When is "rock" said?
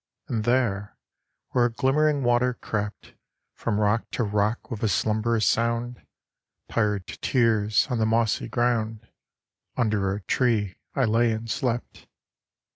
3.79-4.09, 4.23-4.71